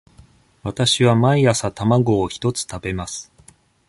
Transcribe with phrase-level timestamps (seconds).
[0.63, 3.31] わたしは毎朝卵を一つ食べます。